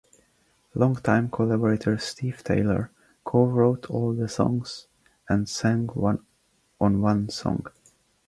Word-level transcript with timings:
Long-time 0.73 1.29
collaborator 1.29 1.99
Steve 1.99 2.43
Taylor 2.43 2.89
co-wrote 3.23 3.87
all 3.91 4.13
the 4.15 4.27
songs 4.27 4.87
and 5.29 5.47
sang 5.47 5.89
on 5.91 6.23
one 6.99 7.29
song. 7.29 7.67